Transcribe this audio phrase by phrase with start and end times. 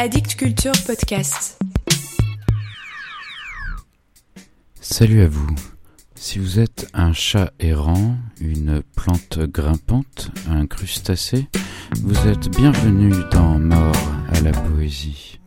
[0.00, 1.58] Addict Culture Podcast.
[4.80, 5.56] Salut à vous.
[6.14, 11.48] Si vous êtes un chat errant, une plante grimpante, un crustacé,
[12.00, 15.40] vous êtes bienvenue dans Mort à la poésie.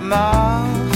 [0.00, 0.91] Mort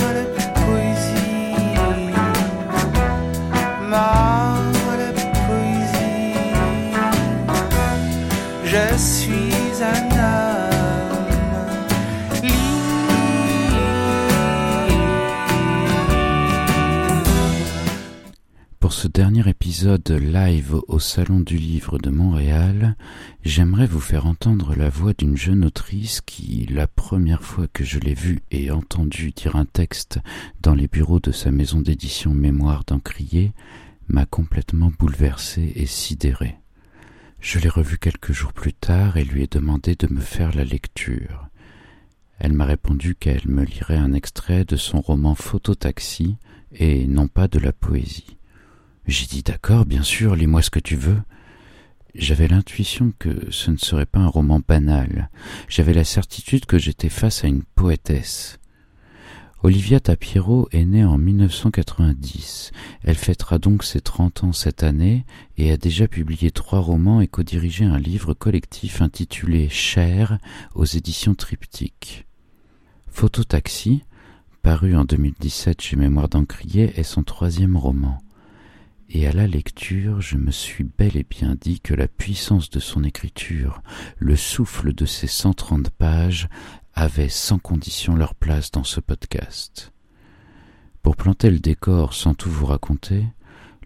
[19.08, 22.96] dernier épisode live au Salon du Livre de Montréal,
[23.44, 27.98] j'aimerais vous faire entendre la voix d'une jeune autrice qui, la première fois que je
[27.98, 30.18] l'ai vue et entendue dire un texte
[30.60, 33.52] dans les bureaux de sa maison d'édition Mémoire d'Encrier,
[34.08, 36.56] m'a complètement bouleversé et sidéré.
[37.40, 40.64] Je l'ai revue quelques jours plus tard et lui ai demandé de me faire la
[40.64, 41.48] lecture.
[42.38, 46.36] Elle m'a répondu qu'elle me lirait un extrait de son roman Phototaxi
[46.72, 48.36] et non pas de la poésie.
[49.06, 51.22] J'ai dit d'accord, bien sûr, lis-moi ce que tu veux.
[52.16, 55.30] J'avais l'intuition que ce ne serait pas un roman banal.
[55.68, 58.58] J'avais la certitude que j'étais face à une poétesse.
[59.62, 62.72] Olivia Tapiero est née en 1990.
[63.04, 65.24] Elle fêtera donc ses 30 ans cette année
[65.56, 70.38] et a déjà publié trois romans et co-dirigé un livre collectif intitulé Cher
[70.74, 72.26] aux éditions Triptyque.
[73.06, 74.02] Phototaxi,
[74.62, 78.20] paru en 2017 chez Mémoire d'Encrier, est son troisième roman.
[79.08, 82.80] Et à la lecture, je me suis bel et bien dit que la puissance de
[82.80, 83.80] son écriture,
[84.18, 86.48] le souffle de ses 130 pages,
[86.92, 89.92] avaient sans condition leur place dans ce podcast.
[91.02, 93.24] Pour planter le décor sans tout vous raconter,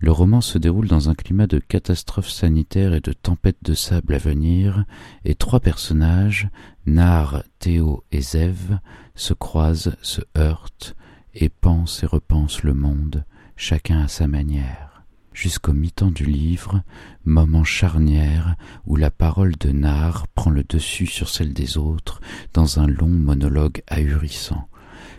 [0.01, 4.15] le roman se déroule dans un climat de catastrophe sanitaire et de tempête de sable
[4.15, 4.87] à venir,
[5.27, 6.49] et trois personnages,
[6.87, 8.79] Nar, Théo et Zev,
[9.15, 10.97] se croisent, se heurtent,
[11.35, 13.27] et pensent et repensent le monde,
[13.57, 14.90] chacun à sa manière
[15.33, 16.83] jusqu'au mi-temps du livre,
[17.25, 22.21] moment charnière où la parole de Nard prend le dessus sur celle des autres
[22.53, 24.69] dans un long monologue ahurissant,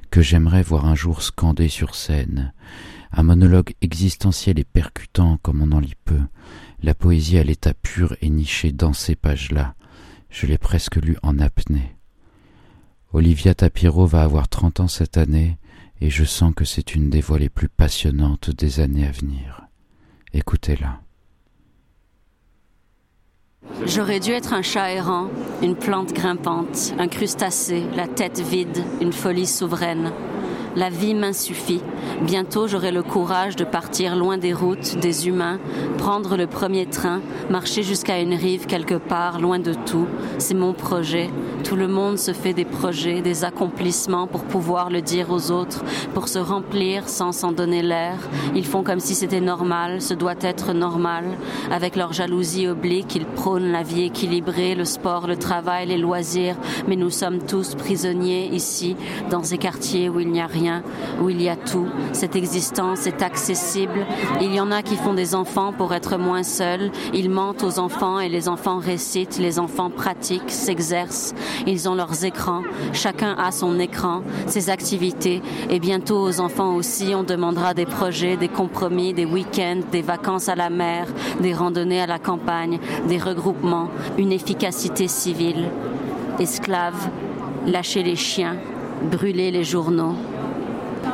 [0.09, 2.53] que j'aimerais voir un jour scandé sur scène,
[3.11, 6.19] un monologue existentiel et percutant comme on en lit peu,
[6.83, 9.75] la poésie à l'état pur et niché dans ces pages-là,
[10.29, 11.95] je l'ai presque lu en apnée.
[13.13, 15.57] Olivia Tapiro va avoir trente ans cette année,
[15.99, 19.70] et je sens que c'est une des voix les plus passionnantes des années à venir.
[20.33, 21.01] Écoutez-la.
[23.85, 25.29] J'aurais dû être un chat errant,
[25.61, 30.11] une plante grimpante, un crustacé, la tête vide, une folie souveraine.
[30.77, 31.81] La vie m'insuffit.
[32.21, 35.59] Bientôt j'aurai le courage de partir loin des routes, des humains,
[35.97, 40.07] prendre le premier train, marcher jusqu'à une rive quelque part, loin de tout.
[40.37, 41.29] C'est mon projet.
[41.65, 45.83] Tout le monde se fait des projets, des accomplissements pour pouvoir le dire aux autres,
[46.13, 48.17] pour se remplir sans s'en donner l'air.
[48.55, 51.25] Ils font comme si c'était normal, ce doit être normal.
[51.69, 56.55] Avec leur jalousie oblique, ils prônent la vie équilibrée, le sport, le travail, les loisirs.
[56.87, 58.95] Mais nous sommes tous prisonniers ici,
[59.29, 60.60] dans ces quartiers où il n'y a rien,
[61.21, 61.87] où il y a tout.
[62.13, 64.05] Cette existence est accessible.
[64.41, 66.91] Il y en a qui font des enfants pour être moins seuls.
[67.13, 71.33] Ils mentent aux enfants et les enfants récitent, les enfants pratiquent, s'exercent.
[71.65, 72.63] Ils ont leurs écrans.
[72.93, 75.41] Chacun a son écran, ses activités.
[75.69, 80.49] Et bientôt aux enfants aussi, on demandera des projets, des compromis, des week-ends, des vacances
[80.49, 81.07] à la mer,
[81.39, 85.69] des randonnées à la campagne, des regroupements, une efficacité civile.
[86.39, 87.09] Esclaves,
[87.65, 88.57] lâcher les chiens,
[89.11, 90.15] brûler les journaux.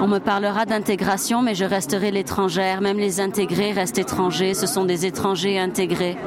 [0.02, 2.82] On me parlera d'intégration, mais je resterai l'étrangère.
[2.82, 4.54] Même les intégrés restent étrangers.
[4.54, 6.18] Ce sont des étrangers intégrés.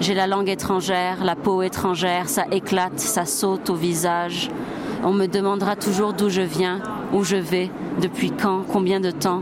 [0.00, 2.28] J'ai la langue étrangère, la peau étrangère.
[2.28, 4.50] Ça éclate, ça saute au visage.
[5.02, 6.80] On me demandera toujours d'où je viens,
[7.12, 7.70] où je vais,
[8.00, 9.40] depuis quand, combien de temps.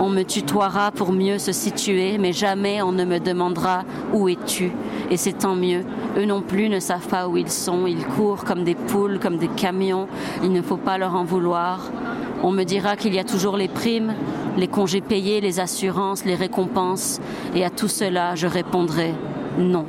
[0.00, 4.72] On me tutoiera pour mieux se situer, mais jamais on ne me demandera où es-tu.
[5.10, 5.82] Et c'est tant mieux.
[6.16, 7.86] Eux non plus ne savent pas où ils sont.
[7.86, 10.08] Ils courent comme des poules, comme des camions.
[10.42, 11.80] Il ne faut pas leur en vouloir.
[12.42, 14.14] On me dira qu'il y a toujours les primes,
[14.56, 17.20] les congés payés, les assurances, les récompenses.
[17.54, 19.14] Et à tout cela, je répondrai
[19.58, 19.86] non.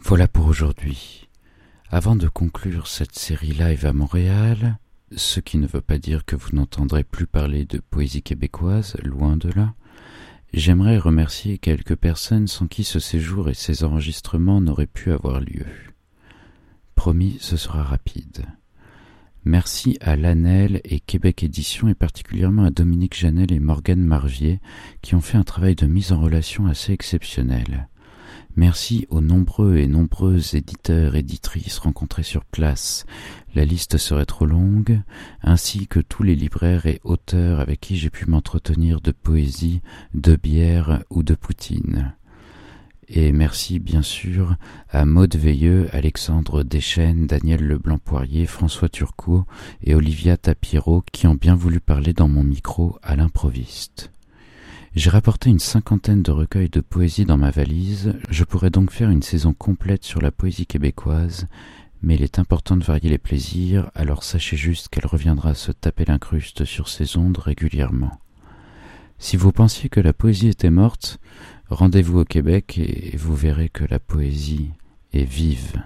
[0.00, 1.28] Voilà pour aujourd'hui.
[1.90, 4.78] Avant de conclure cette série live à Montréal,
[5.16, 9.36] ce qui ne veut pas dire que vous n'entendrez plus parler de poésie québécoise, loin
[9.38, 9.74] de là,
[10.52, 15.66] j'aimerais remercier quelques personnes sans qui ce séjour et ces enregistrements n'auraient pu avoir lieu.
[16.94, 18.46] Promis, ce sera rapide.
[19.44, 24.60] Merci à Lanel et Québec Édition et particulièrement à Dominique Janel et Morgane Marvier
[25.02, 27.88] qui ont fait un travail de mise en relation assez exceptionnel.
[28.56, 33.04] Merci aux nombreux et nombreuses éditeurs, éditrices rencontrés sur place.
[33.54, 35.00] La liste serait trop longue,
[35.42, 39.82] ainsi que tous les libraires et auteurs avec qui j'ai pu m'entretenir de poésie,
[40.14, 42.14] de bière ou de poutine.
[43.08, 44.56] Et merci bien sûr
[44.88, 49.44] à Maude Veilleux, Alexandre Deschênes, Daniel Leblanc-Poirier, François Turcot
[49.82, 54.10] et Olivia Tapiro qui ont bien voulu parler dans mon micro à l'improviste.
[54.94, 59.10] J'ai rapporté une cinquantaine de recueils de poésie dans ma valise, je pourrais donc faire
[59.10, 61.46] une saison complète sur la poésie québécoise,
[62.00, 66.04] mais il est important de varier les plaisirs, alors sachez juste qu'elle reviendra se taper
[66.06, 68.20] l'incruste sur ses ondes régulièrement.
[69.18, 71.18] Si vous pensiez que la poésie était morte,
[71.68, 74.70] rendez-vous au Québec et vous verrez que la poésie
[75.12, 75.82] est vive.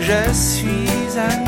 [0.00, 1.47] Je suis un